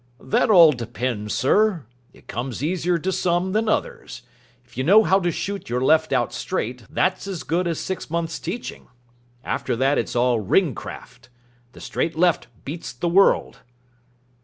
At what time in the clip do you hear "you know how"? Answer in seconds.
4.75-5.19